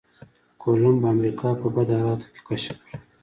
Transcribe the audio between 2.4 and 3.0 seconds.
کشف کړه.